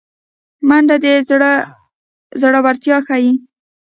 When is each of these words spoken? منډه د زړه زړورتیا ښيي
منډه 0.67 0.95
د 1.03 1.05
زړه 1.29 1.51
زړورتیا 2.41 2.97
ښيي 3.07 3.31